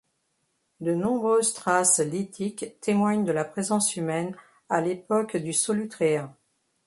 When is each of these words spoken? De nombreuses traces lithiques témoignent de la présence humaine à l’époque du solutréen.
De 0.79 0.95
nombreuses 0.95 1.53
traces 1.53 1.99
lithiques 1.99 2.73
témoignent 2.81 3.23
de 3.23 3.31
la 3.31 3.45
présence 3.45 3.95
humaine 3.95 4.35
à 4.67 4.81
l’époque 4.81 5.37
du 5.37 5.53
solutréen. 5.53 6.35